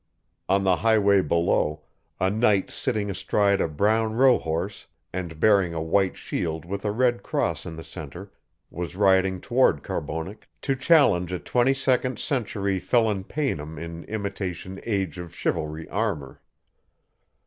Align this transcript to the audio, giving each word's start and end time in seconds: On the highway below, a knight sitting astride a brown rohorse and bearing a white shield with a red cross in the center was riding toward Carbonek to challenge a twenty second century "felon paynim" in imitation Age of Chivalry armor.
On 0.49 0.63
the 0.63 0.77
highway 0.77 1.21
below, 1.21 1.83
a 2.19 2.31
knight 2.31 2.71
sitting 2.71 3.11
astride 3.11 3.61
a 3.61 3.67
brown 3.67 4.13
rohorse 4.15 4.87
and 5.13 5.39
bearing 5.39 5.75
a 5.75 5.81
white 5.83 6.17
shield 6.17 6.65
with 6.65 6.83
a 6.83 6.89
red 6.89 7.21
cross 7.21 7.67
in 7.67 7.75
the 7.75 7.83
center 7.83 8.31
was 8.71 8.95
riding 8.95 9.39
toward 9.39 9.83
Carbonek 9.83 10.49
to 10.63 10.75
challenge 10.75 11.31
a 11.31 11.37
twenty 11.37 11.75
second 11.75 12.17
century 12.17 12.79
"felon 12.79 13.25
paynim" 13.25 13.77
in 13.77 14.03
imitation 14.05 14.81
Age 14.87 15.19
of 15.19 15.35
Chivalry 15.35 15.87
armor. 15.89 16.41